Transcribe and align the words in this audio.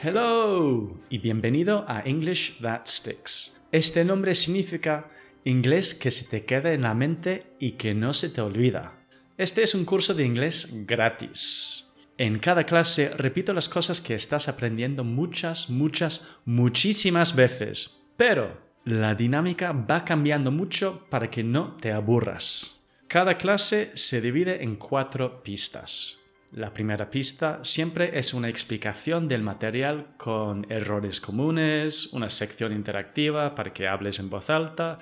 Hello 0.00 0.96
y 1.10 1.18
bienvenido 1.18 1.84
a 1.88 2.02
English 2.04 2.60
That 2.60 2.82
Sticks. 2.86 3.58
Este 3.72 4.04
nombre 4.04 4.32
significa 4.36 5.10
inglés 5.42 5.92
que 5.92 6.12
se 6.12 6.26
te 6.26 6.44
queda 6.44 6.72
en 6.72 6.82
la 6.82 6.94
mente 6.94 7.56
y 7.58 7.72
que 7.72 7.94
no 7.94 8.12
se 8.12 8.28
te 8.28 8.40
olvida. 8.40 8.94
Este 9.36 9.64
es 9.64 9.74
un 9.74 9.84
curso 9.84 10.14
de 10.14 10.24
inglés 10.24 10.86
gratis. 10.86 11.92
En 12.16 12.38
cada 12.38 12.62
clase 12.62 13.10
repito 13.10 13.52
las 13.52 13.68
cosas 13.68 14.00
que 14.00 14.14
estás 14.14 14.48
aprendiendo 14.48 15.02
muchas, 15.02 15.68
muchas, 15.68 16.28
muchísimas 16.44 17.34
veces, 17.34 18.04
pero 18.16 18.56
la 18.84 19.16
dinámica 19.16 19.72
va 19.72 20.04
cambiando 20.04 20.52
mucho 20.52 21.08
para 21.10 21.28
que 21.28 21.42
no 21.42 21.72
te 21.72 21.90
aburras. 21.90 22.84
Cada 23.08 23.36
clase 23.36 23.90
se 23.94 24.20
divide 24.20 24.62
en 24.62 24.76
cuatro 24.76 25.42
pistas. 25.42 26.18
La 26.52 26.72
primera 26.72 27.10
pista 27.10 27.60
siempre 27.62 28.18
es 28.18 28.32
una 28.32 28.48
explicación 28.48 29.28
del 29.28 29.42
material 29.42 30.06
con 30.16 30.66
errores 30.70 31.20
comunes, 31.20 32.06
una 32.12 32.30
sección 32.30 32.72
interactiva 32.72 33.54
para 33.54 33.74
que 33.74 33.86
hables 33.86 34.18
en 34.18 34.30
voz 34.30 34.48
alta 34.48 34.98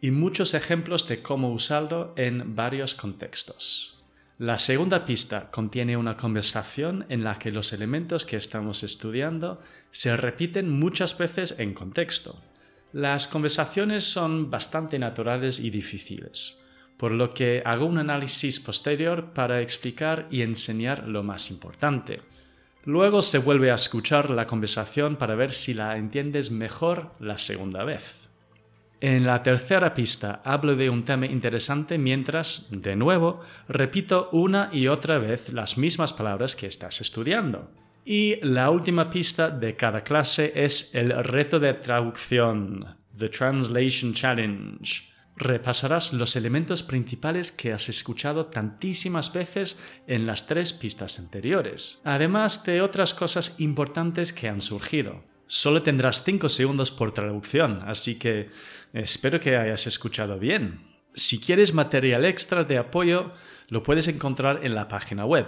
y 0.00 0.10
muchos 0.10 0.54
ejemplos 0.54 1.06
de 1.06 1.20
cómo 1.20 1.52
usarlo 1.52 2.14
en 2.16 2.56
varios 2.56 2.94
contextos. 2.94 3.98
La 4.38 4.56
segunda 4.56 5.04
pista 5.04 5.50
contiene 5.50 5.98
una 5.98 6.16
conversación 6.16 7.04
en 7.10 7.24
la 7.24 7.38
que 7.38 7.52
los 7.52 7.74
elementos 7.74 8.24
que 8.24 8.36
estamos 8.36 8.82
estudiando 8.82 9.60
se 9.90 10.16
repiten 10.16 10.70
muchas 10.70 11.16
veces 11.18 11.58
en 11.58 11.74
contexto. 11.74 12.40
Las 12.94 13.26
conversaciones 13.26 14.04
son 14.04 14.50
bastante 14.50 14.98
naturales 14.98 15.60
y 15.60 15.68
difíciles 15.68 16.62
por 16.96 17.12
lo 17.12 17.30
que 17.30 17.62
hago 17.64 17.86
un 17.86 17.98
análisis 17.98 18.60
posterior 18.60 19.32
para 19.32 19.60
explicar 19.60 20.26
y 20.30 20.42
enseñar 20.42 21.06
lo 21.06 21.22
más 21.22 21.50
importante. 21.50 22.18
Luego 22.84 23.20
se 23.20 23.38
vuelve 23.38 23.70
a 23.70 23.74
escuchar 23.74 24.30
la 24.30 24.46
conversación 24.46 25.16
para 25.16 25.34
ver 25.34 25.50
si 25.50 25.74
la 25.74 25.96
entiendes 25.96 26.50
mejor 26.50 27.12
la 27.18 27.36
segunda 27.36 27.84
vez. 27.84 28.30
En 29.00 29.26
la 29.26 29.42
tercera 29.42 29.92
pista 29.92 30.40
hablo 30.44 30.74
de 30.74 30.88
un 30.88 31.04
tema 31.04 31.26
interesante 31.26 31.98
mientras, 31.98 32.68
de 32.70 32.96
nuevo, 32.96 33.40
repito 33.68 34.30
una 34.32 34.70
y 34.72 34.86
otra 34.86 35.18
vez 35.18 35.52
las 35.52 35.76
mismas 35.76 36.14
palabras 36.14 36.56
que 36.56 36.66
estás 36.66 37.00
estudiando. 37.00 37.70
Y 38.04 38.36
la 38.42 38.70
última 38.70 39.10
pista 39.10 39.50
de 39.50 39.74
cada 39.74 40.02
clase 40.02 40.52
es 40.54 40.94
el 40.94 41.12
reto 41.24 41.58
de 41.58 41.74
traducción, 41.74 42.86
The 43.18 43.28
Translation 43.28 44.14
Challenge 44.14 45.15
repasarás 45.36 46.12
los 46.12 46.34
elementos 46.34 46.82
principales 46.82 47.52
que 47.52 47.72
has 47.72 47.88
escuchado 47.88 48.46
tantísimas 48.46 49.32
veces 49.32 49.78
en 50.06 50.26
las 50.26 50.46
tres 50.46 50.72
pistas 50.72 51.18
anteriores, 51.18 52.00
además 52.04 52.64
de 52.64 52.80
otras 52.80 53.12
cosas 53.12 53.56
importantes 53.58 54.32
que 54.32 54.48
han 54.48 54.60
surgido. 54.60 55.22
Solo 55.46 55.82
tendrás 55.82 56.24
5 56.24 56.48
segundos 56.48 56.90
por 56.90 57.12
traducción, 57.12 57.82
así 57.86 58.18
que 58.18 58.50
espero 58.92 59.38
que 59.38 59.56
hayas 59.56 59.86
escuchado 59.86 60.38
bien. 60.38 60.96
Si 61.14 61.40
quieres 61.40 61.72
material 61.72 62.24
extra 62.24 62.64
de 62.64 62.78
apoyo, 62.78 63.32
lo 63.68 63.82
puedes 63.82 64.08
encontrar 64.08 64.60
en 64.64 64.74
la 64.74 64.88
página 64.88 65.24
web, 65.24 65.46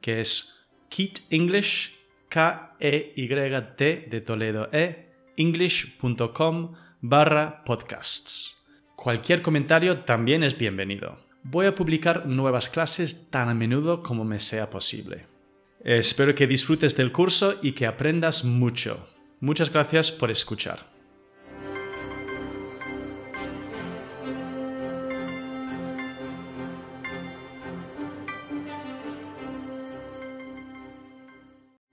que 0.00 0.20
es 0.20 0.68
Kit 0.88 1.20
English, 1.30 1.98
K-E-Y-T 2.28 4.06
de 4.10 4.20
Toledo 4.20 4.68
E, 4.72 5.12
english.com 5.36 6.74
barra 7.00 7.64
podcasts. 7.64 8.61
Cualquier 9.02 9.42
comentario 9.42 10.02
también 10.04 10.44
es 10.44 10.56
bienvenido. 10.56 11.18
Voy 11.42 11.66
a 11.66 11.74
publicar 11.74 12.24
nuevas 12.26 12.68
clases 12.68 13.30
tan 13.30 13.48
a 13.48 13.54
menudo 13.54 14.00
como 14.00 14.24
me 14.24 14.38
sea 14.38 14.70
posible. 14.70 15.26
Espero 15.82 16.36
que 16.36 16.46
disfrutes 16.46 16.96
del 16.96 17.10
curso 17.10 17.56
y 17.62 17.72
que 17.72 17.88
aprendas 17.88 18.44
mucho. 18.44 19.08
Muchas 19.40 19.72
gracias 19.72 20.12
por 20.12 20.30
escuchar. 20.30 20.86